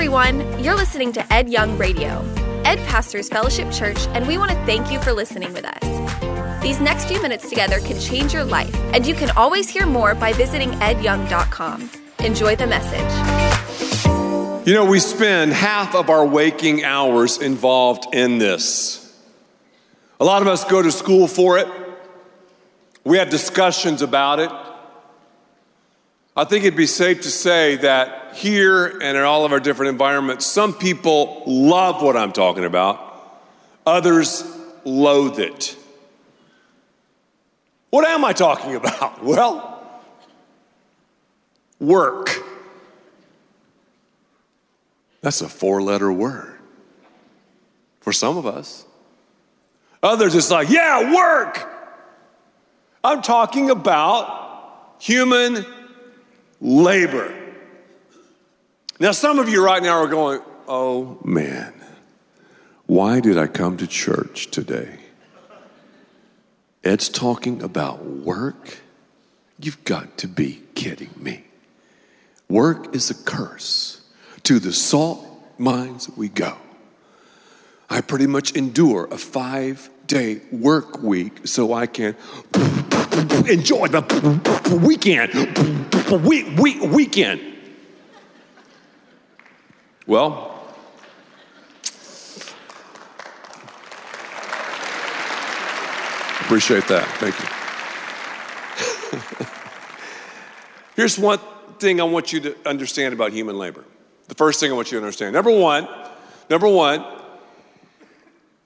[0.00, 0.64] everyone.
[0.64, 2.24] You're listening to Ed Young Radio.
[2.64, 6.62] Ed pastors Fellowship Church, and we want to thank you for listening with us.
[6.62, 10.14] These next few minutes together can change your life, and you can always hear more
[10.14, 11.90] by visiting edyoung.com.
[12.20, 14.66] Enjoy the message.
[14.66, 19.14] You know, we spend half of our waking hours involved in this.
[20.18, 21.68] A lot of us go to school for it.
[23.04, 24.50] We have discussions about it.
[26.40, 29.90] I think it'd be safe to say that here and in all of our different
[29.90, 32.98] environments, some people love what I'm talking about,
[33.84, 34.42] others
[34.86, 35.76] loathe it.
[37.90, 39.22] What am I talking about?
[39.22, 40.00] Well,
[41.78, 42.30] work.
[45.20, 46.58] That's a four letter word
[48.00, 48.86] for some of us.
[50.02, 51.70] Others, it's like, yeah, work.
[53.04, 55.66] I'm talking about human
[56.60, 57.34] labor.
[58.98, 61.72] Now, some of you right now are going, oh man,
[62.86, 64.98] why did I come to church today?
[66.84, 68.78] Ed's talking about work?
[69.58, 71.44] You've got to be kidding me.
[72.48, 74.02] Work is a curse.
[74.44, 75.24] To the salt
[75.58, 76.56] mines we go.
[77.88, 82.16] I pretty much endure a five day work week so I can
[83.48, 85.32] enjoy the weekend.
[86.26, 87.40] Week, week, weekend.
[90.08, 90.66] Well,
[96.40, 97.06] appreciate that.
[97.20, 97.46] Thank you.
[100.96, 101.38] Here's one
[101.78, 103.84] thing I want you to understand about human labor.
[104.26, 105.34] The first thing I want you to understand.
[105.34, 105.86] Number one,
[106.48, 107.04] number one,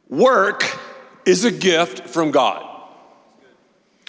[0.08, 0.64] work
[1.26, 2.70] is a gift from God.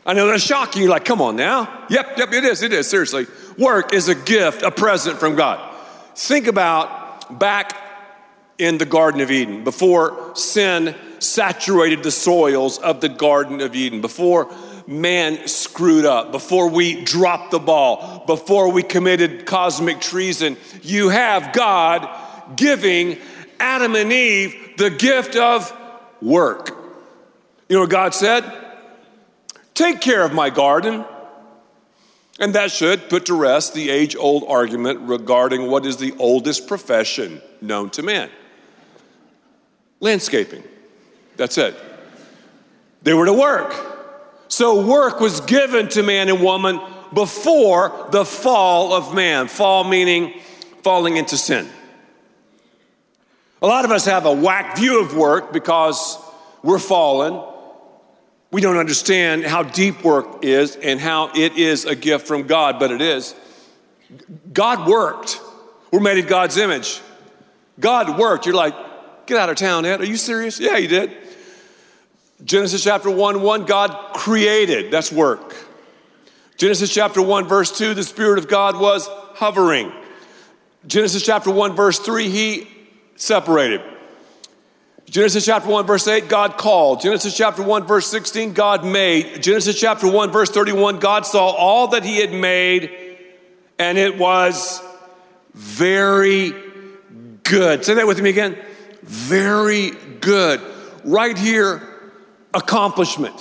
[0.05, 0.83] I know that's shocking.
[0.83, 1.85] You're like, come on now.
[1.89, 3.25] Yep, yep, it is, it is, seriously.
[3.57, 5.73] Work is a gift, a present from God.
[6.15, 7.75] Think about back
[8.57, 13.99] in the Garden of Eden, before sin saturated the soils of the Garden of Eden,
[13.99, 14.53] before
[14.87, 21.51] man screwed up, before we dropped the ball, before we committed cosmic treason, you have
[21.53, 22.07] God
[22.55, 23.17] giving
[23.59, 25.75] Adam and Eve the gift of
[26.21, 26.84] work.
[27.67, 28.43] You know what God said?
[29.73, 31.05] Take care of my garden.
[32.39, 36.67] And that should put to rest the age old argument regarding what is the oldest
[36.67, 38.29] profession known to man
[39.99, 40.63] landscaping.
[41.37, 41.75] That's it.
[43.03, 43.73] They were to work.
[44.47, 46.79] So, work was given to man and woman
[47.13, 49.47] before the fall of man.
[49.47, 50.39] Fall meaning
[50.83, 51.67] falling into sin.
[53.61, 56.17] A lot of us have a whack view of work because
[56.61, 57.43] we're fallen.
[58.55, 62.79] We don't understand how deep work is and how it is a gift from God,
[62.79, 63.35] but it is.
[64.53, 65.41] God worked.
[65.91, 67.01] We're made in God's image.
[67.81, 68.45] God worked.
[68.45, 68.73] You're like,
[69.25, 69.99] get out of town, Ed.
[69.99, 70.57] Are you serious?
[70.57, 71.17] Yeah, he did.
[72.45, 74.89] Genesis chapter 1 1, God created.
[74.89, 75.53] That's work.
[76.55, 79.91] Genesis chapter 1, verse 2, the Spirit of God was hovering.
[80.87, 82.69] Genesis chapter 1, verse 3, he
[83.17, 83.81] separated.
[85.15, 86.99] Genesis chapter 1, verse 8, God called.
[86.99, 89.41] Genesis chapter 1, verse 16, God made.
[89.41, 92.91] Genesis chapter 1, verse 31, God saw all that he had made,
[93.79, 94.81] and it was
[95.53, 96.53] very
[97.43, 97.85] good.
[97.85, 98.57] Say that with me again.
[99.03, 100.59] Very good.
[101.05, 101.81] Right here,
[102.53, 103.39] accomplishment.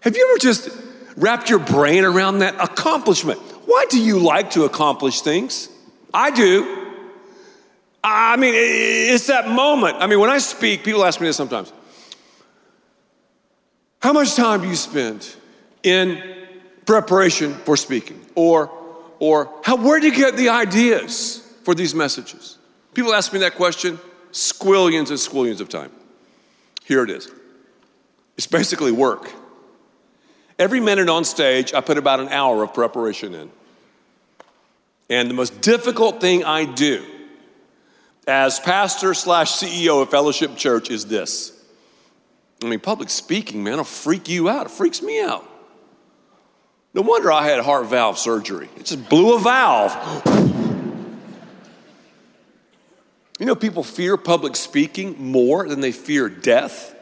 [0.00, 0.68] Have you ever just
[1.16, 2.54] wrapped your brain around that?
[2.62, 3.40] Accomplishment.
[3.64, 5.70] Why do you like to accomplish things?
[6.12, 6.81] I do.
[8.04, 9.98] I mean, it's that moment.
[10.00, 11.72] I mean, when I speak, people ask me this sometimes.
[14.00, 15.36] How much time do you spend
[15.84, 16.20] in
[16.84, 18.20] preparation for speaking?
[18.34, 18.70] Or,
[19.20, 22.58] or how, where do you get the ideas for these messages?
[22.94, 23.98] People ask me that question
[24.32, 25.92] squillions and squillions of time.
[26.84, 27.30] Here it is.
[28.36, 29.30] It's basically work.
[30.58, 33.50] Every minute on stage, I put about an hour of preparation in.
[35.08, 37.04] And the most difficult thing I do
[38.26, 41.52] as pastor slash CEO of Fellowship Church is this.
[42.62, 44.66] I mean, public speaking, man, it'll freak you out.
[44.66, 45.48] It freaks me out.
[46.94, 48.68] No wonder I had heart valve surgery.
[48.76, 49.96] It just blew a valve.
[53.38, 56.94] You know, people fear public speaking more than they fear death.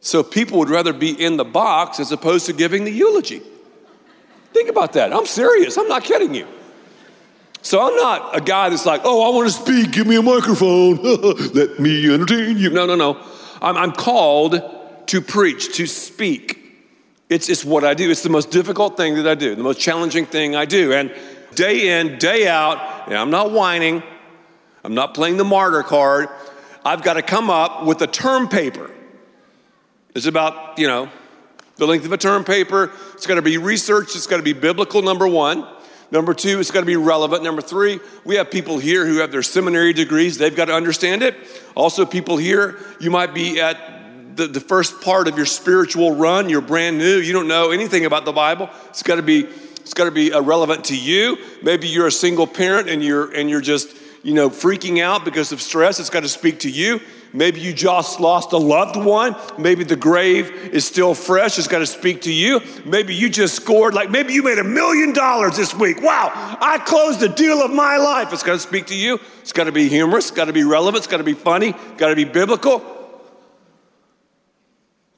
[0.00, 3.42] So people would rather be in the box as opposed to giving the eulogy.
[4.52, 5.12] Think about that.
[5.12, 5.78] I'm serious.
[5.78, 6.48] I'm not kidding you.
[7.62, 10.22] So I'm not a guy that's like, oh, I want to speak, give me a
[10.22, 10.96] microphone,
[11.54, 12.70] let me entertain you.
[12.70, 13.24] No, no, no.
[13.62, 14.60] I'm, I'm called
[15.06, 16.58] to preach, to speak.
[17.30, 18.10] It's, it's what I do.
[18.10, 20.92] It's the most difficult thing that I do, the most challenging thing I do.
[20.92, 21.14] And
[21.54, 24.02] day in, day out, and I'm not whining,
[24.84, 26.28] I'm not playing the martyr card.
[26.84, 28.90] I've got to come up with a term paper.
[30.16, 31.08] It's about, you know,
[31.76, 32.90] the length of a term paper.
[33.14, 34.16] It's got to be researched.
[34.16, 35.66] It's got to be biblical, number one.
[36.12, 37.42] Number two, it's got to be relevant.
[37.42, 40.36] Number three, we have people here who have their seminary degrees.
[40.36, 41.34] They've got to understand it.
[41.74, 46.50] Also, people here, you might be at the, the first part of your spiritual run.
[46.50, 47.16] You're brand new.
[47.16, 48.68] You don't know anything about the Bible.
[48.90, 51.38] It's got to be, it's got to be uh, relevant to you.
[51.62, 55.50] Maybe you're a single parent and you're, and you're just, you know, freaking out because
[55.50, 55.98] of stress.
[55.98, 57.00] It's got to speak to you.
[57.34, 59.34] Maybe you just lost a loved one.
[59.56, 61.58] Maybe the grave is still fresh.
[61.58, 62.60] It's got to speak to you.
[62.84, 66.02] Maybe you just scored, like maybe you made a million dollars this week.
[66.02, 66.30] Wow,
[66.60, 68.32] I closed the deal of my life.
[68.34, 69.18] It's got to speak to you.
[69.40, 70.28] It's got to be humorous.
[70.28, 70.98] It's got to be relevant.
[70.98, 71.72] It's got to be funny.
[71.96, 72.82] Got to be biblical.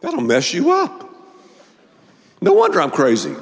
[0.01, 1.11] That'll mess you up.
[2.41, 3.35] No wonder I'm crazy.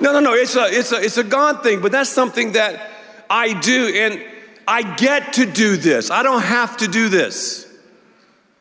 [0.00, 0.34] No, no, no.
[0.34, 2.90] It's a, it's a, it's a God thing, but that's something that
[3.30, 4.24] I do, and
[4.68, 6.10] I get to do this.
[6.10, 7.69] I don't have to do this.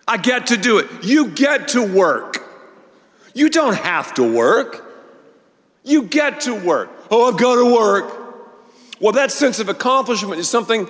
[0.09, 0.88] I get to do it.
[1.03, 2.44] You get to work.
[3.35, 4.83] You don't have to work.
[5.83, 6.89] You get to work.
[7.11, 8.11] Oh, I've got to work.
[9.00, 10.88] Well, that sense of accomplishment is something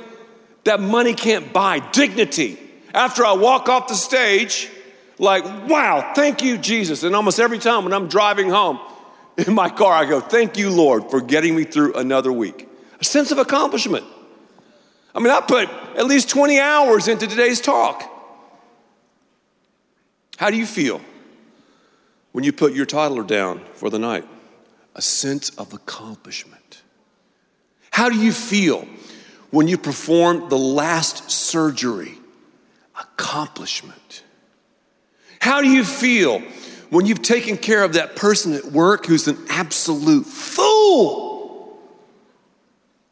[0.64, 2.58] that money can't buy dignity.
[2.94, 4.70] After I walk off the stage,
[5.18, 7.04] like, wow, thank you, Jesus.
[7.04, 8.80] And almost every time when I'm driving home
[9.38, 12.70] in my car, I go, thank you, Lord, for getting me through another week.
[13.02, 14.06] A sense of accomplishment.
[15.14, 15.68] I mean, I put
[15.98, 18.09] at least 20 hours into today's talk.
[20.40, 21.02] How do you feel
[22.32, 24.26] when you put your toddler down for the night?
[24.96, 26.82] A sense of accomplishment.
[27.92, 28.88] How do you feel
[29.52, 32.14] when you perform the last surgery?
[32.98, 34.24] Accomplishment.
[35.42, 36.40] How do you feel
[36.90, 41.82] when you've taken care of that person at work who's an absolute fool?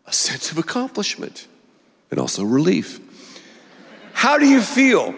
[0.06, 1.46] A sense of accomplishment
[2.10, 3.02] and also relief.
[4.14, 5.14] How do you feel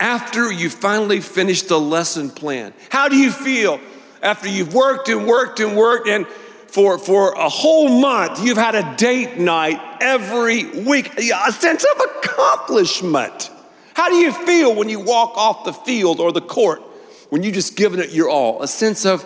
[0.00, 2.74] after you finally finish the lesson plan?
[2.90, 3.80] How do you feel
[4.22, 8.74] after you've worked and worked and worked and for, for a whole month you've had
[8.74, 11.18] a date night every week?
[11.18, 13.50] A sense of accomplishment.
[13.94, 16.82] How do you feel when you walk off the field or the court
[17.30, 18.62] when you've just given it your all?
[18.62, 19.24] A sense of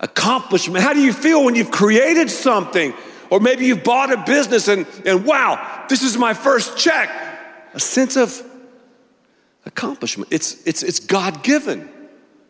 [0.00, 0.84] accomplishment.
[0.84, 2.92] How do you feel when you've created something?
[3.30, 7.08] Or maybe you've bought a business and, and wow, this is my first check.
[7.72, 8.42] A sense of
[9.64, 10.32] accomplishment.
[10.32, 11.88] It's, it's, it's God given.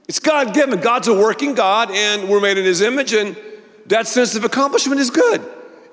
[0.09, 0.81] It's God given.
[0.81, 3.37] God's a working God, and we're made in His image, and
[3.87, 5.43] that sense of accomplishment is good.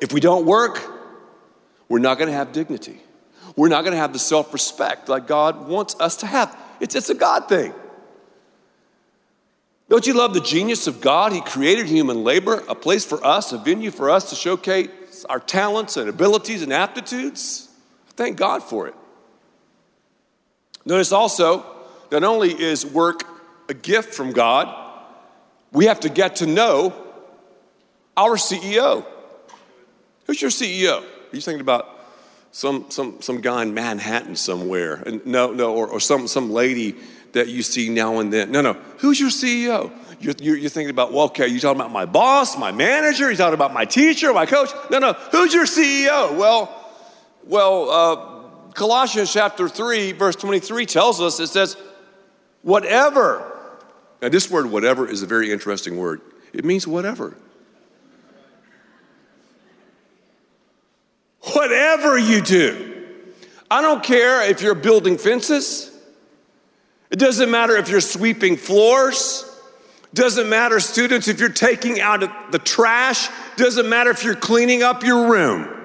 [0.02, 0.82] If we don't work,
[1.88, 3.02] we're not going to have dignity.
[3.56, 6.58] We're not going to have the self respect like God wants us to have.
[6.80, 7.74] It's, it's a God thing.
[9.90, 11.34] Don't you love the genius of God?
[11.34, 15.40] He created human labor, a place for us, a venue for us to showcase our
[15.40, 17.68] talents and abilities and aptitudes.
[18.10, 18.94] Thank God for it.
[20.90, 21.64] Notice also,
[22.12, 23.24] not only is work
[23.70, 24.76] a gift from God,
[25.72, 26.96] we have to get to know
[28.18, 29.06] our CEO.
[30.26, 31.04] Who's your CEO?
[31.04, 31.88] Are you thinking about
[32.52, 34.96] some, some, some guy in Manhattan somewhere?
[34.96, 36.96] And no, no, or, or some, some lady
[37.34, 38.52] that you see now and then.
[38.52, 38.74] No, no.
[38.98, 39.92] Who's your CEO?
[40.20, 43.38] You're, you're, you're thinking about, well, okay, you're talking about my boss, my manager, you're
[43.38, 44.72] talking about my teacher, my coach.
[44.90, 45.14] No, no.
[45.14, 46.36] Who's your CEO?
[46.36, 46.76] Well,
[47.46, 48.29] well, uh,
[48.74, 51.76] Colossians chapter 3, verse 23 tells us it says,
[52.62, 53.46] whatever.
[54.22, 56.22] Now, this word, whatever, is a very interesting word.
[56.54, 57.38] It means whatever.
[61.54, 63.06] Whatever you do.
[63.72, 65.92] I don't care if you're building fences.
[67.12, 69.46] It doesn't matter if you're sweeping floors.
[70.14, 73.30] Doesn't matter, students, if you're taking out the trash.
[73.58, 75.79] Doesn't matter if you're cleaning up your room.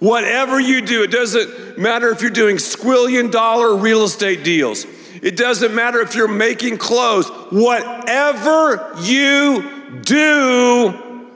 [0.00, 4.86] Whatever you do, it doesn't matter if you're doing squillion dollar real estate deals.
[5.22, 7.28] It doesn't matter if you're making clothes.
[7.50, 11.28] Whatever you do,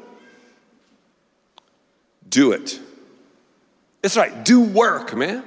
[2.29, 2.81] do it.
[4.03, 4.45] It's right.
[4.45, 5.45] Do work, man.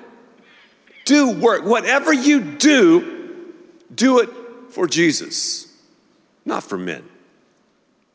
[1.05, 1.65] Do work.
[1.65, 3.53] Whatever you do,
[3.93, 4.29] do it
[4.69, 5.73] for Jesus,
[6.45, 7.03] not for men.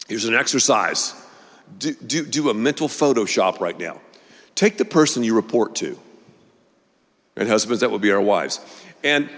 [0.09, 1.15] Here's an exercise
[1.79, 4.01] do, do, do a mental Photoshop right now.
[4.55, 5.99] Take the person you report to.
[7.37, 8.61] And husbands, that would be our wives.
[9.03, 9.29] And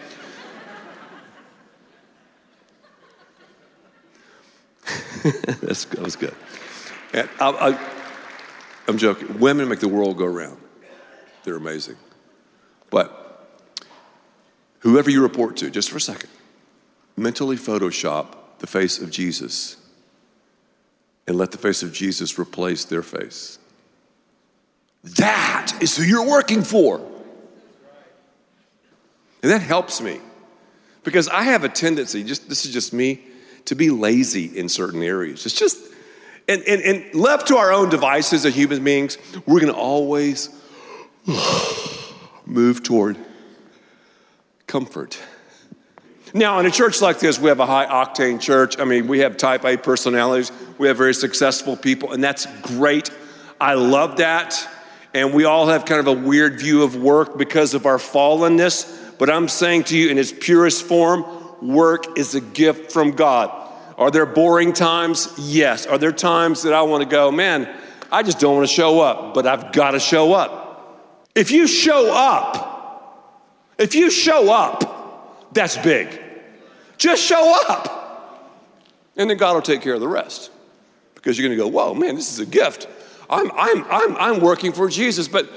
[5.62, 6.34] That's, that was good.
[7.14, 7.78] And I,
[8.86, 9.38] am joking.
[9.38, 10.58] Women make the world go round.
[11.44, 11.96] They're amazing.
[12.90, 13.48] But
[14.80, 16.30] whoever you report to, just for a second,
[17.16, 19.76] mentally Photoshop the face of Jesus
[21.26, 23.58] and let the face of Jesus replace their face.
[25.04, 26.98] That is who you're working for.
[29.42, 30.20] And that helps me
[31.04, 33.20] because I have a tendency, just this is just me,
[33.66, 35.44] to be lazy in certain areas.
[35.44, 35.78] It's just,
[36.48, 40.48] and, and, and left to our own devices as human beings, we're to always
[42.46, 43.18] move toward
[44.66, 45.18] comfort.
[46.32, 48.78] Now, in a church like this, we have a high octane church.
[48.80, 53.10] I mean, we have type A personalities, we have very successful people, and that's great.
[53.60, 54.68] I love that.
[55.14, 59.16] And we all have kind of a weird view of work because of our fallenness.
[59.16, 61.24] But I'm saying to you, in its purest form,
[61.62, 63.48] work is a gift from God.
[63.96, 65.32] Are there boring times?
[65.38, 65.86] Yes.
[65.86, 67.72] Are there times that I want to go, man,
[68.10, 71.30] I just don't want to show up, but I've got to show up?
[71.36, 76.20] If you show up, if you show up, that's big.
[76.96, 78.02] Just show up.
[79.16, 80.50] And then God will take care of the rest.
[81.14, 82.88] Because you're going to go, whoa, man, this is a gift.
[83.28, 85.48] I'm, I'm, I'm, I'm working for Jesus, but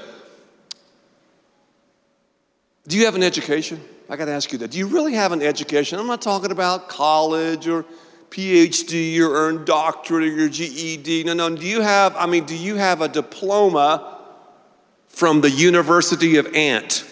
[2.86, 3.80] do you have an education?
[4.08, 4.70] I got to ask you that.
[4.70, 5.98] Do you really have an education?
[5.98, 7.84] I'm not talking about college or
[8.30, 11.24] PhD or earned doctorate or your GED.
[11.24, 11.54] No, no.
[11.54, 14.18] Do you have, I mean, do you have a diploma
[15.06, 17.04] from the University of Ant?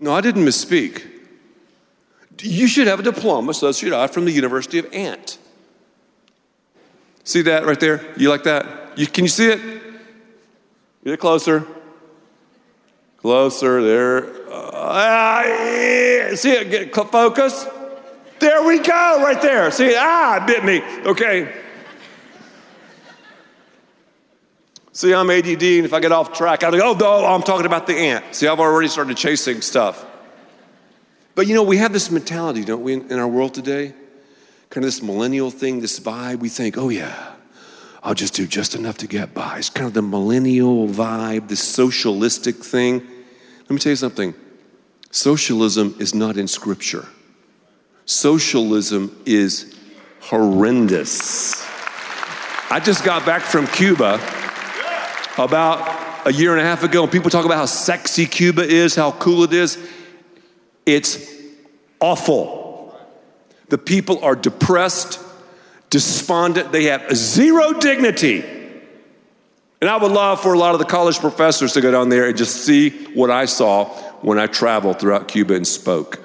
[0.00, 1.04] No, I didn't misspeak.
[2.40, 5.38] You should have a diploma, so should I, from the University of Ant.
[7.28, 8.00] See that right there?
[8.16, 8.96] You like that?
[8.96, 9.60] You, can you see it?
[11.04, 11.66] Get closer.
[13.18, 14.50] Closer there.
[14.50, 16.70] Uh, see it?
[16.70, 17.66] Get focus.
[18.38, 19.70] There we go, right there.
[19.72, 20.80] See, ah, bit me.
[21.04, 21.54] Okay.
[24.92, 27.66] See, I'm ADD, and if I get off track, I'm like, oh, no, I'm talking
[27.66, 28.34] about the ant.
[28.34, 30.02] See, I've already started chasing stuff.
[31.34, 33.92] But you know, we have this mentality, don't we, in our world today?
[34.70, 36.40] Kind of this millennial thing, this vibe.
[36.40, 37.32] We think, oh, yeah,
[38.02, 39.58] I'll just do just enough to get by.
[39.58, 42.98] It's kind of the millennial vibe, this socialistic thing.
[43.60, 44.34] Let me tell you something
[45.10, 47.06] socialism is not in Scripture,
[48.04, 49.74] socialism is
[50.20, 51.66] horrendous.
[52.70, 54.20] I just got back from Cuba
[55.38, 58.94] about a year and a half ago, and people talk about how sexy Cuba is,
[58.94, 59.78] how cool it is.
[60.84, 61.32] It's
[62.00, 62.57] awful.
[63.68, 65.20] The people are depressed,
[65.90, 68.44] despondent, they have zero dignity.
[69.80, 72.26] And I would love for a lot of the college professors to go down there
[72.28, 73.86] and just see what I saw
[74.22, 76.20] when I traveled throughout Cuba and spoke.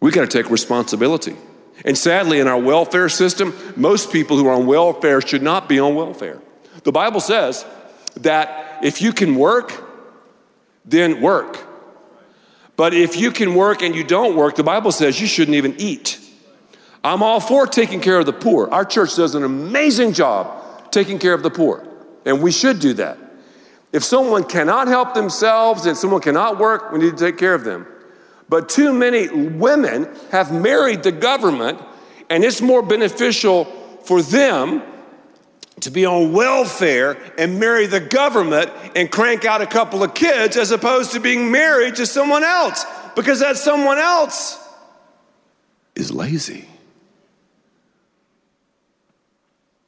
[0.00, 1.36] We got to take responsibility.
[1.84, 5.80] And sadly, in our welfare system, most people who are on welfare should not be
[5.80, 6.40] on welfare.
[6.84, 7.64] The Bible says
[8.16, 9.84] that if you can work,
[10.84, 11.66] then work.
[12.80, 15.74] But if you can work and you don't work, the Bible says you shouldn't even
[15.76, 16.18] eat.
[17.04, 18.70] I'm all for taking care of the poor.
[18.70, 21.86] Our church does an amazing job taking care of the poor,
[22.24, 23.18] and we should do that.
[23.92, 27.64] If someone cannot help themselves and someone cannot work, we need to take care of
[27.64, 27.86] them.
[28.48, 31.78] But too many women have married the government,
[32.30, 33.66] and it's more beneficial
[34.04, 34.82] for them
[35.80, 40.56] to be on welfare and marry the government and crank out a couple of kids
[40.56, 42.84] as opposed to being married to someone else
[43.14, 44.58] because that someone else
[45.94, 46.66] is lazy.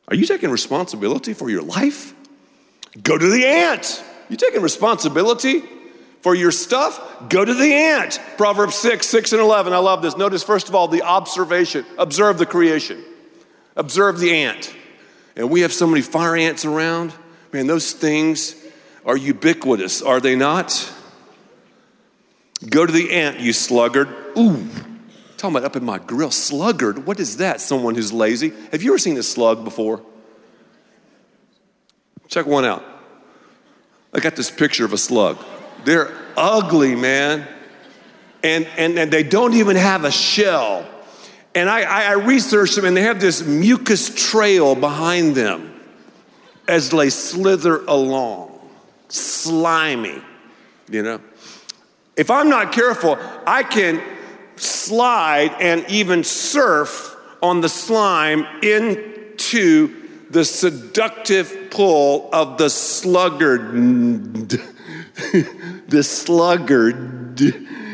[0.09, 2.15] Are you taking responsibility for your life?
[3.03, 4.05] Go to the ant.
[4.29, 5.63] You taking responsibility
[6.21, 7.29] for your stuff?
[7.29, 8.21] Go to the ant.
[8.37, 9.73] Proverbs 6, 6 and 11.
[9.73, 10.17] I love this.
[10.17, 11.87] Notice, first of all, the observation.
[11.99, 13.03] Observe the creation.
[13.77, 14.75] Observe the ant.
[15.37, 17.13] And we have so many fire ants around.
[17.53, 18.55] Man, those things
[19.05, 20.93] are ubiquitous, are they not?
[22.69, 24.09] Go to the ant, you sluggard.
[24.39, 24.69] Ooh,
[25.37, 26.31] talking about up in my grill.
[26.31, 27.61] Sluggard, what is that?
[27.61, 28.53] Someone who's lazy.
[28.71, 30.03] Have you ever seen a slug before?
[32.29, 32.85] Check one out.
[34.15, 35.39] I got this picture of a slug.
[35.85, 37.47] They're ugly, man.
[38.45, 40.87] And, and, and they don't even have a shell.
[41.55, 45.75] And I, I, researched them, and they have this mucus trail behind them
[46.67, 48.59] as they slither along.
[49.09, 50.23] Slimy,
[50.89, 51.21] you know.
[52.17, 54.03] If I'm not careful, I can
[54.57, 63.73] slide and even surf on the slime into the seductive pull of the sluggard.
[65.89, 67.37] the sluggard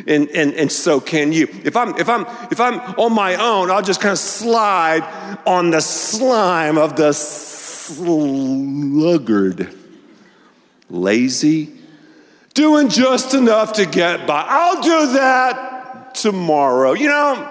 [0.09, 1.47] and, and, and so can you.
[1.65, 5.03] If I'm, if, I'm, if I'm on my own, I'll just kind of slide
[5.47, 7.12] on the slime of the
[7.88, 8.15] sluggard.
[10.91, 11.75] Lazy,
[12.55, 14.43] doing just enough to get by.
[14.49, 16.95] I'll do that tomorrow.
[16.95, 17.47] You know,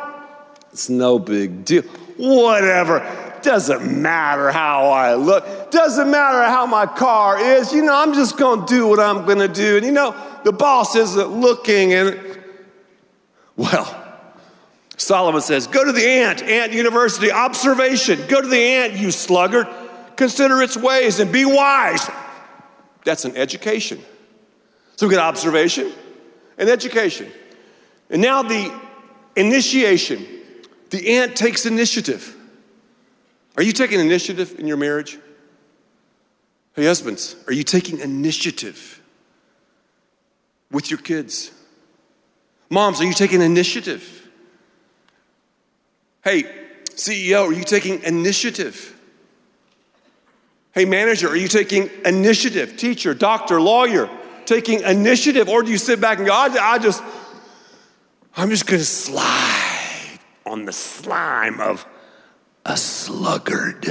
[0.71, 1.83] it's no big deal.
[2.17, 3.05] Whatever.
[3.43, 5.69] Doesn't matter how I look.
[5.69, 9.47] doesn't matter how my car is, you know, I'm just gonna do what I'm gonna
[9.47, 9.77] do.
[9.77, 12.19] And you know, the boss isn't looking, and
[13.57, 14.03] well,
[14.95, 18.25] Solomon says, Go to the ant, ant university, observation.
[18.27, 19.67] Go to the ant, you sluggard.
[20.15, 22.09] Consider its ways and be wise.
[23.03, 24.01] That's an education.
[24.95, 25.91] So we got observation
[26.57, 27.31] and education.
[28.09, 28.73] And now the
[29.35, 30.25] initiation.
[30.89, 32.35] The ant takes initiative.
[33.57, 35.17] Are you taking initiative in your marriage?
[36.73, 39.01] Hey, husbands, are you taking initiative
[40.71, 41.51] with your kids?
[42.69, 44.29] Moms, are you taking initiative?
[46.23, 46.43] Hey,
[46.91, 48.93] CEO, are you taking initiative?
[50.73, 52.75] Hey, manager, are you taking initiative?
[52.77, 54.09] Teacher, doctor, lawyer,
[54.45, 55.47] taking initiative?
[55.47, 57.01] Or do you sit back and go, I, I just,
[58.35, 61.85] I'm just gonna slide on the slime of
[62.65, 63.87] a sluggard?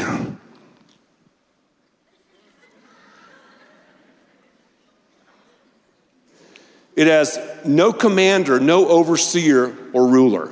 [6.96, 10.50] It has no commander, no overseer or ruler.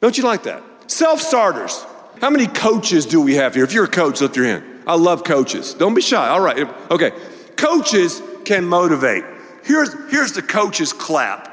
[0.00, 0.62] Don't you like that?
[0.86, 1.84] Self starters.
[2.20, 3.64] How many coaches do we have here?
[3.64, 4.64] If you're a coach, lift your hand.
[4.86, 5.74] I love coaches.
[5.74, 6.28] Don't be shy.
[6.28, 6.68] All right.
[6.90, 7.12] Okay.
[7.56, 9.24] Coaches can motivate.
[9.64, 11.52] Here's, here's the coach's clap.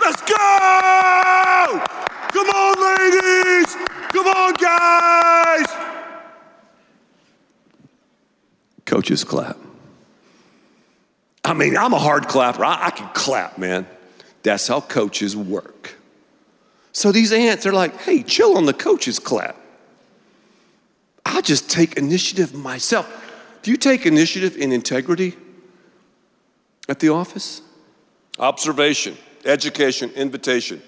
[0.00, 1.84] Let's go!
[2.32, 3.74] Come on, ladies!
[4.12, 5.66] Come on, guys!
[8.84, 9.56] Coach's clap.
[11.46, 12.64] I mean, I'm a hard clapper.
[12.64, 13.86] I, I can clap, man.
[14.42, 15.94] That's how coaches work.
[16.90, 19.56] So these ants are like, hey, chill on the coach's clap.
[21.24, 23.06] I'll just take initiative myself.
[23.62, 25.36] Do you take initiative in integrity
[26.88, 27.62] at the office?
[28.40, 30.82] Observation, education, invitation.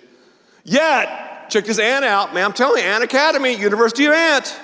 [0.64, 2.46] Yet, check this ant out, man.
[2.46, 4.58] I'm telling you, Ant Academy, University of Ant.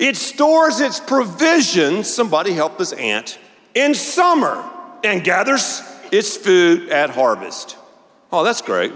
[0.00, 3.38] It stores its provisions, somebody help this ant,
[3.74, 4.68] in summer
[5.04, 7.76] and gathers its food at harvest.
[8.30, 8.92] Oh, that's great.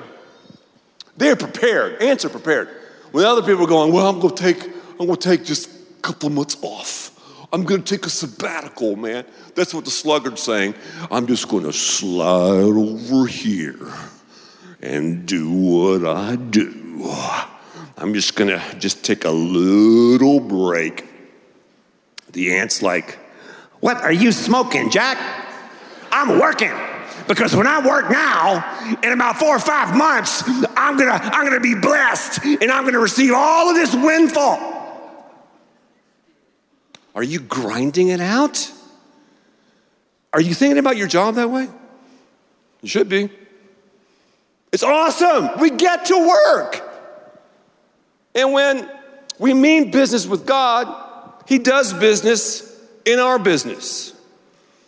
[1.16, 2.02] They're prepared.
[2.02, 2.68] Ants are prepared.
[3.12, 4.62] When other people are going, well, I'm going to take,
[5.00, 7.12] I'm going to take just a couple of months off.
[7.52, 9.24] I'm going to take a sabbatical, man.
[9.54, 10.74] That's what the sluggard's saying.
[11.10, 13.94] I'm just going to slide over here
[14.82, 17.08] and do what I do.
[17.96, 21.06] I'm just going to just take a little break.
[22.32, 23.18] The ant's like,
[23.80, 25.18] what are you smoking, Jack?
[26.10, 26.72] I'm working.
[27.28, 30.44] Because when I work now, in about four or five months,
[30.76, 34.74] I'm gonna, I'm gonna be blessed and I'm gonna receive all of this windfall.
[37.14, 38.70] Are you grinding it out?
[40.32, 41.68] Are you thinking about your job that way?
[42.82, 43.30] You should be.
[44.70, 45.58] It's awesome.
[45.58, 46.82] We get to work.
[48.34, 48.88] And when
[49.38, 52.65] we mean business with God, He does business
[53.06, 54.12] in our business.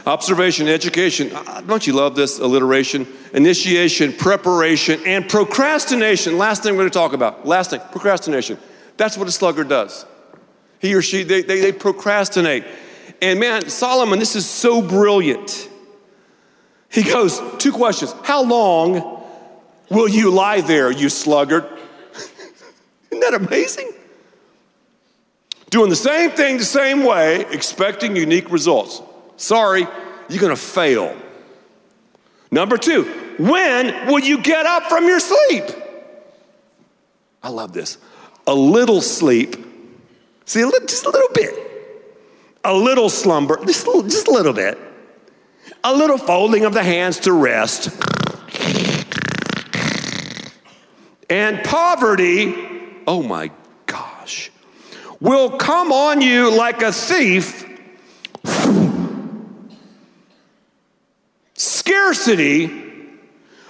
[0.06, 1.30] Observation, education.
[1.66, 3.06] Don't you love this alliteration?
[3.32, 6.38] Initiation, preparation, and procrastination.
[6.38, 7.46] Last thing we're going to talk about.
[7.46, 8.58] Last thing, procrastination.
[8.96, 10.06] That's what a sluggard does.
[10.80, 12.64] He or she, they, they, they procrastinate.
[13.20, 15.68] And man, Solomon, this is so brilliant.
[16.88, 18.14] He goes, two questions.
[18.22, 19.22] How long
[19.90, 21.64] will you lie there, you sluggard?
[23.10, 23.92] Isn't that amazing?
[25.70, 29.02] Doing the same thing the same way, expecting unique results.
[29.36, 29.86] Sorry,
[30.28, 31.14] you're gonna fail.
[32.50, 33.04] Number two,
[33.38, 35.64] when will you get up from your sleep?
[37.42, 37.98] I love this.
[38.46, 39.56] A little sleep,
[40.46, 41.54] see, just a little bit.
[42.64, 44.78] A little slumber, just a little, just a little bit.
[45.84, 47.90] A little folding of the hands to rest.
[51.30, 52.54] And poverty,
[53.06, 53.50] oh my
[55.20, 57.64] will come on you like a thief
[61.54, 62.88] scarcity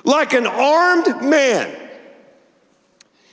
[0.05, 1.75] like an armed man.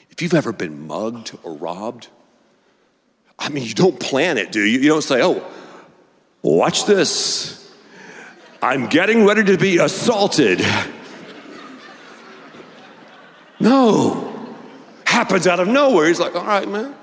[0.10, 2.08] If you've ever been mugged or robbed,
[3.38, 4.80] I mean, you don't plan it, do you?
[4.80, 5.46] You don't say, oh,
[6.42, 7.74] watch this.
[8.62, 10.66] I'm getting ready to be assaulted.
[13.60, 14.56] No.
[15.06, 16.08] Happens out of nowhere.
[16.08, 16.96] He's like, all right, man,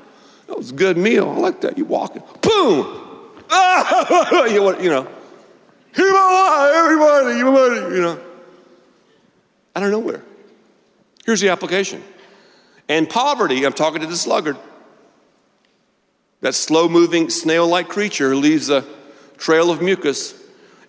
[0.53, 1.31] that was a good meal.
[1.31, 1.79] I like that.
[1.79, 2.23] You walking.
[2.43, 3.41] Boom!
[3.49, 4.45] Ah!
[4.47, 5.09] you know.
[5.95, 8.21] Everybody, everybody, you know.
[9.75, 10.23] Out of nowhere.
[11.25, 12.05] Here's the application.
[12.87, 14.59] And poverty, I'm talking to the sluggard,
[16.43, 18.85] that slow moving, snail like creature who leaves a
[19.39, 20.35] trail of mucus.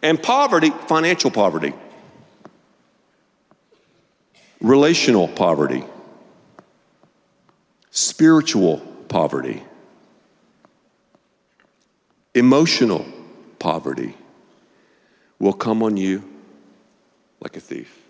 [0.01, 1.71] And poverty, financial poverty,
[4.59, 5.85] relational poverty,
[7.91, 9.61] spiritual poverty,
[12.33, 13.05] emotional
[13.59, 14.15] poverty
[15.37, 16.27] will come on you
[17.39, 18.01] like a thief.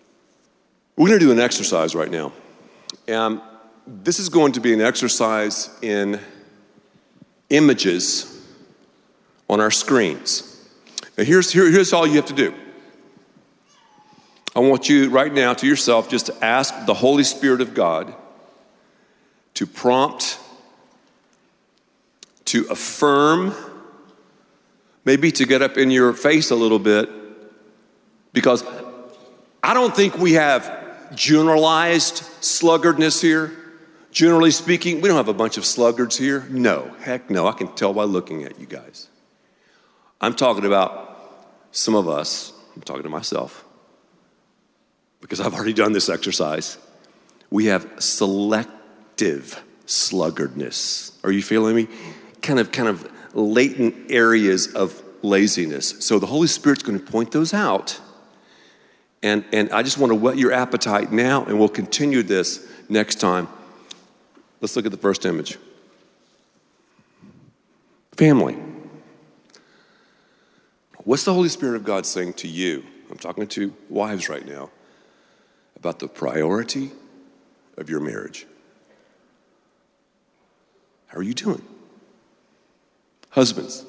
[0.96, 2.32] We're going to do an exercise right now.
[3.06, 3.42] And
[3.86, 6.22] this is going to be an exercise in
[7.50, 8.42] images
[9.50, 10.66] on our screens.
[11.18, 12.54] Now, here's, here, here's all you have to do.
[14.56, 18.16] I want you right now to yourself just to ask the Holy Spirit of God
[19.56, 20.40] to prompt,
[22.54, 23.52] to affirm,
[25.06, 27.10] maybe to get up in your face a little bit,
[28.32, 28.64] because
[29.64, 33.52] I don't think we have generalized sluggardness here.
[34.12, 36.46] Generally speaking, we don't have a bunch of sluggards here.
[36.52, 37.48] No, heck no.
[37.48, 39.08] I can tell by looking at you guys.
[40.22, 43.66] I'm talking about some of us, I'm talking to myself,
[45.22, 46.78] because I've already done this exercise.
[47.50, 51.14] We have selective sluggardness.
[51.24, 51.88] Are you feeling me?
[52.44, 55.96] Kind of, kind of latent areas of laziness.
[56.06, 58.00] So the Holy Spirit's going to point those out.
[59.24, 63.16] And, and I just want to whet your appetite now, and we'll continue this next
[63.16, 63.48] time.
[64.60, 65.58] Let's look at the first image
[68.16, 68.58] family.
[71.06, 72.84] What's the Holy Spirit of God saying to you?
[73.10, 74.70] I'm talking to wives right now
[75.76, 76.92] about the priority
[77.78, 78.46] of your marriage.
[81.08, 81.62] How are you doing?
[83.34, 83.84] Husbands,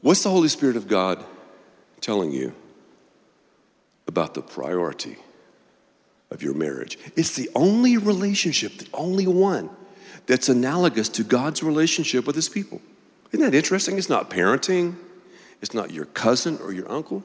[0.00, 1.22] what's the Holy Spirit of God
[2.00, 2.54] telling you
[4.06, 5.18] about the priority
[6.30, 6.98] of your marriage?
[7.14, 9.68] It's the only relationship, the only one
[10.26, 12.80] that's analogous to God's relationship with his people.
[13.32, 13.98] Isn't that interesting?
[13.98, 14.96] It's not parenting,
[15.60, 17.22] it's not your cousin or your uncle.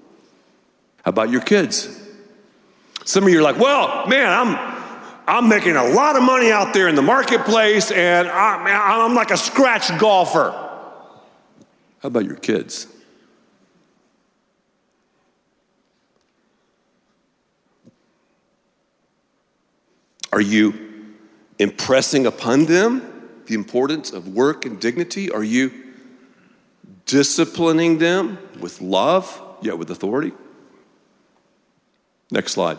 [1.04, 2.06] How about your kids?
[3.06, 4.77] Some of you are like, well, man, I'm
[5.28, 9.30] I'm making a lot of money out there in the marketplace, and I, I'm like
[9.30, 10.52] a scratch golfer.
[12.00, 12.88] How about your kids?
[20.32, 21.16] Are you
[21.60, 23.02] impressing upon them
[23.48, 25.30] the importance of work and dignity?
[25.30, 25.74] Are you
[27.06, 30.32] disciplining them with love, yet with authority?
[32.32, 32.78] Next slide.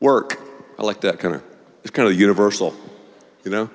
[0.00, 0.47] Work.
[0.78, 1.42] I like that kind of,
[1.82, 2.74] it's kind of universal,
[3.44, 3.70] you know?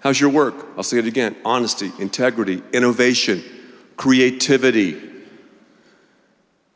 [0.00, 0.54] How's your work?
[0.76, 3.42] I'll say it again honesty, integrity, innovation,
[3.96, 5.00] creativity,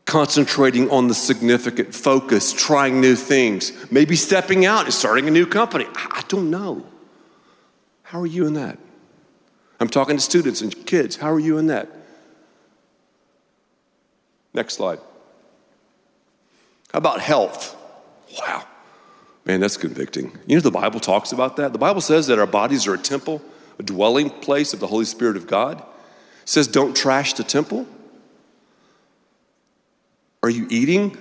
[0.04, 5.46] concentrating on the significant, focus, trying new things, maybe stepping out and starting a new
[5.46, 5.87] company.
[5.94, 6.87] I don't know.
[8.04, 8.78] How are you in that?
[9.80, 11.16] I'm talking to students and kids.
[11.16, 11.88] How are you in that?
[14.54, 15.00] Next slide.
[16.92, 17.76] How about health?
[18.38, 18.64] Wow.
[19.46, 20.37] Man, that's convicting.
[20.46, 21.72] You know, the Bible talks about that.
[21.72, 23.40] The Bible says that our bodies are a temple,
[23.78, 25.78] a dwelling place of the Holy Spirit of God.
[25.78, 27.87] It says, don't trash the temple.
[30.42, 31.16] Are you eating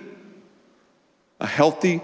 [1.39, 2.01] a healthy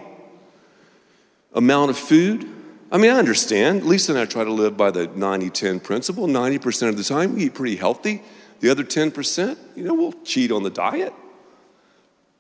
[1.54, 2.48] amount of food?
[2.92, 3.84] I mean, I understand.
[3.84, 6.28] Lisa and I try to live by the 90 10 principle.
[6.28, 8.22] 90% of the time, we eat pretty healthy.
[8.60, 11.14] The other 10%, you know, we'll cheat on the diet.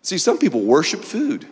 [0.03, 1.47] See, some people worship food.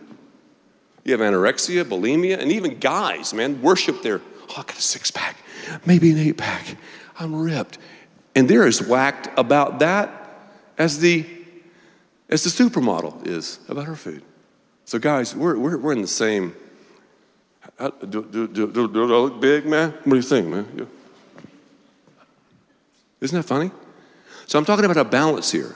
[1.10, 5.10] You have anorexia, bulimia, and even guys, man, worship their, oh, I got a six
[5.10, 5.38] pack,
[5.84, 6.76] maybe an eight pack.
[7.18, 7.78] I'm ripped.
[8.36, 10.38] And they're as whacked about that
[10.78, 11.26] as the
[12.28, 14.22] as the supermodel is about her food.
[14.84, 16.54] So, guys, we're, we're, we're in the same.
[17.80, 19.90] Do, do, do, do, do I look big, man?
[19.90, 20.68] What do you think, man?
[20.76, 20.84] Yeah.
[23.20, 23.72] Isn't that funny?
[24.46, 25.74] So, I'm talking about a balance here.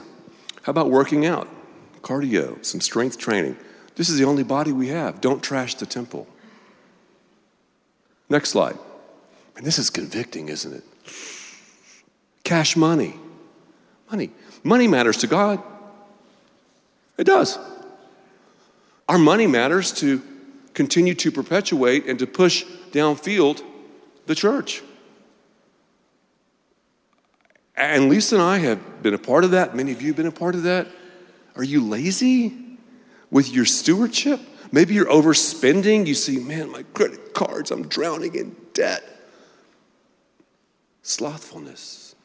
[0.61, 1.49] How about working out?
[2.01, 3.57] Cardio, some strength training.
[3.95, 5.21] This is the only body we have.
[5.21, 6.27] Don't trash the temple.
[8.29, 8.77] Next slide.
[9.55, 10.83] And this is convicting, isn't it?
[12.43, 13.15] Cash money.
[14.11, 14.31] Money.
[14.63, 15.61] Money matters to God.
[17.17, 17.57] It does.
[19.07, 20.21] Our money matters to
[20.73, 23.61] continue to perpetuate and to push downfield
[24.25, 24.83] the church.
[27.77, 29.75] And Lisa and I have been a part of that.
[29.75, 30.87] Many of you have been a part of that.
[31.55, 32.74] Are you lazy?
[33.31, 34.39] With your stewardship.
[34.71, 36.07] Maybe you're overspending.
[36.07, 39.03] You see, man, my credit cards, I'm drowning in debt.
[41.01, 42.15] Slothfulness.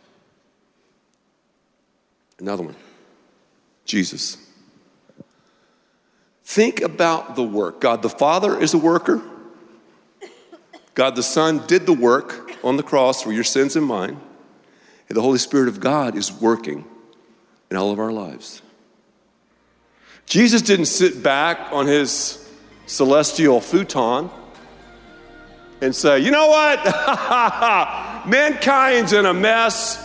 [2.39, 2.77] Another one
[3.85, 4.39] Jesus.
[6.45, 7.81] Think about the work.
[7.81, 9.21] God the Father is a worker.
[10.95, 14.21] God the Son did the work on the cross for your sins and mine.
[15.09, 16.85] And the Holy Spirit of God is working
[17.71, 18.63] in all of our lives.
[20.31, 22.49] Jesus didn't sit back on his
[22.87, 24.31] celestial futon
[25.81, 26.79] and say, you know what?
[28.29, 29.99] Mankind's in a mess.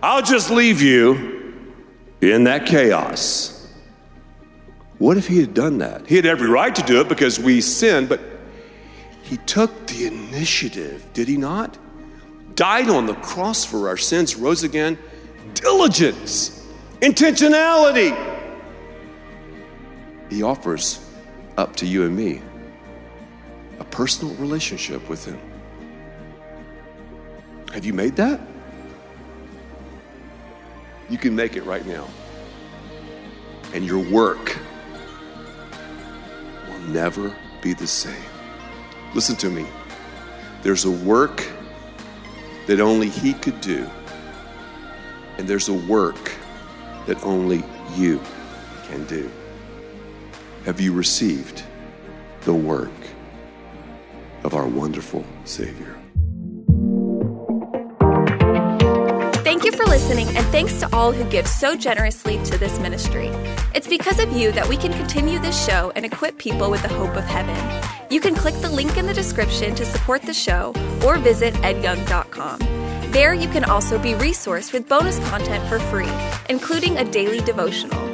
[0.00, 1.72] I'll just leave you
[2.20, 3.68] in that chaos.
[4.98, 6.06] What if he had done that?
[6.06, 8.20] He had every right to do it because we sinned, but
[9.22, 11.76] he took the initiative, did he not?
[12.54, 14.98] Died on the cross for our sins, rose again.
[15.54, 16.64] Diligence,
[17.00, 18.33] intentionality.
[20.30, 21.04] He offers
[21.56, 22.42] up to you and me
[23.78, 25.40] a personal relationship with him.
[27.72, 28.40] Have you made that?
[31.10, 32.08] You can make it right now.
[33.72, 34.58] And your work
[36.68, 38.14] will never be the same.
[39.14, 39.66] Listen to me.
[40.62, 41.46] There's a work
[42.66, 43.88] that only He could do,
[45.36, 46.32] and there's a work
[47.06, 47.62] that only
[47.96, 48.20] you
[48.88, 49.30] can do.
[50.64, 51.62] Have you received
[52.44, 52.90] the work
[54.44, 55.94] of our wonderful Savior?
[59.44, 63.26] Thank you for listening, and thanks to all who give so generously to this ministry.
[63.74, 66.88] It's because of you that we can continue this show and equip people with the
[66.88, 67.54] hope of heaven.
[68.08, 70.72] You can click the link in the description to support the show
[71.04, 72.58] or visit edyoung.com.
[73.12, 76.10] There, you can also be resourced with bonus content for free,
[76.48, 78.13] including a daily devotional.